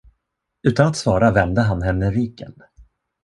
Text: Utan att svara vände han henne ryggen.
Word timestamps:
Utan 0.63 0.87
att 0.87 0.95
svara 0.95 1.31
vände 1.31 1.61
han 1.61 1.81
henne 1.81 2.11
ryggen. 2.11 2.53